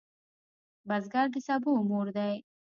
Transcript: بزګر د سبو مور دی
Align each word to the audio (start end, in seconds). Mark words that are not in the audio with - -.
بزګر 0.87 1.25
د 1.33 1.35
سبو 1.47 1.73
مور 1.89 2.07
دی 2.17 2.33